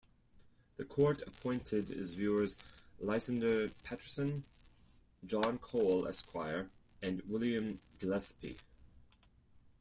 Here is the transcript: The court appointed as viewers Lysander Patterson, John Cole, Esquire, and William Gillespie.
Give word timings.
The 0.77 0.83
court 0.83 1.21
appointed 1.27 1.91
as 1.91 2.15
viewers 2.15 2.55
Lysander 2.99 3.69
Patterson, 3.83 4.45
John 5.27 5.59
Cole, 5.59 6.07
Esquire, 6.07 6.71
and 7.03 7.21
William 7.29 7.79
Gillespie. 7.99 8.57